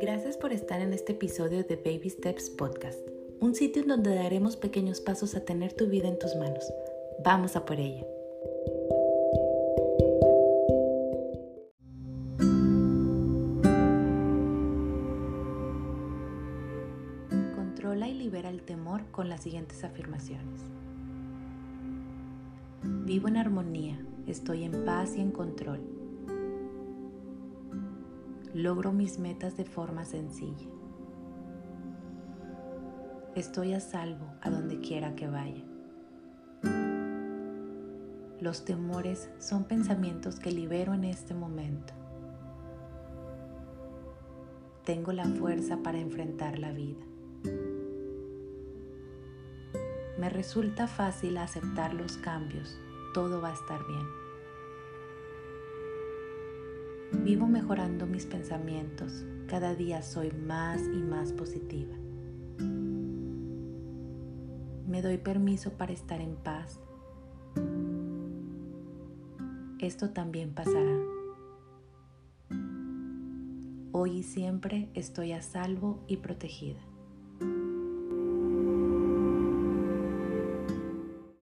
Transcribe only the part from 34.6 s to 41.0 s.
quiera que vaya. Los temores son pensamientos que libero